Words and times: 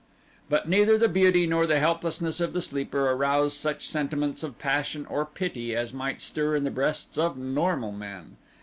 But 0.49 0.67
neither 0.67 0.97
the 0.97 1.07
beauty 1.07 1.45
nor 1.45 1.67
the 1.67 1.77
helplessness 1.77 2.39
of 2.39 2.53
the 2.53 2.61
sleeper 2.63 3.11
aroused 3.11 3.55
such 3.55 3.87
sentiments 3.87 4.41
of 4.41 4.57
passion 4.57 5.05
or 5.05 5.25
pity 5.27 5.75
as 5.75 5.93
might 5.93 6.21
stir 6.21 6.55
in 6.55 6.63
the 6.63 6.71
breasts 6.71 7.19
of 7.19 7.37
normal 7.37 7.91
men. 7.91 8.37